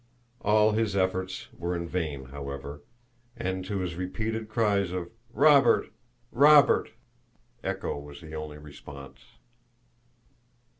[0.41, 2.81] All his efforts were in vain, however,
[3.37, 5.93] and to his repeated cries of "Robert,
[6.31, 6.89] Robert!"
[7.63, 9.19] echo was the only response.